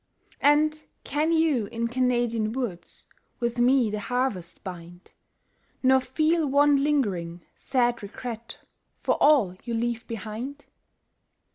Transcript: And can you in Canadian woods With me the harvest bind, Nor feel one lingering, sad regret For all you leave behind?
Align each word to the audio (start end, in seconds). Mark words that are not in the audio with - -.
And 0.39 0.83
can 1.03 1.31
you 1.31 1.67
in 1.67 1.87
Canadian 1.87 2.53
woods 2.53 3.05
With 3.39 3.59
me 3.59 3.91
the 3.91 3.99
harvest 3.99 4.63
bind, 4.63 5.13
Nor 5.83 5.99
feel 6.01 6.47
one 6.47 6.83
lingering, 6.83 7.43
sad 7.55 8.01
regret 8.01 8.57
For 9.03 9.13
all 9.21 9.55
you 9.63 9.75
leave 9.75 10.07
behind? 10.07 10.65